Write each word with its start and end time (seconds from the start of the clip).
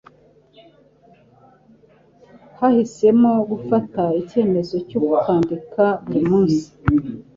Yahisemo 2.59 3.31
gufata 3.51 4.01
icyemezo 4.21 4.75
cyo 4.89 4.99
kwandika 5.19 5.83
buri 6.03 6.21
munsi. 6.31 6.65